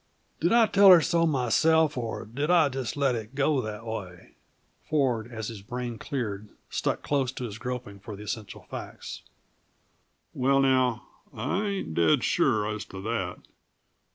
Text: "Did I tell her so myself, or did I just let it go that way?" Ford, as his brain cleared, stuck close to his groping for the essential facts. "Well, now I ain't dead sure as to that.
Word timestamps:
"Did 0.39 0.51
I 0.51 0.65
tell 0.65 0.89
her 0.89 1.01
so 1.01 1.27
myself, 1.27 1.95
or 1.95 2.25
did 2.25 2.49
I 2.49 2.69
just 2.69 2.97
let 2.97 3.13
it 3.13 3.35
go 3.35 3.61
that 3.61 3.85
way?" 3.85 4.31
Ford, 4.89 5.31
as 5.31 5.49
his 5.49 5.61
brain 5.61 5.99
cleared, 5.99 6.49
stuck 6.71 7.03
close 7.03 7.31
to 7.33 7.43
his 7.43 7.59
groping 7.59 7.99
for 7.99 8.15
the 8.15 8.23
essential 8.23 8.63
facts. 8.71 9.21
"Well, 10.33 10.59
now 10.59 11.03
I 11.35 11.67
ain't 11.67 11.93
dead 11.93 12.23
sure 12.23 12.67
as 12.67 12.83
to 12.85 12.99
that. 13.03 13.41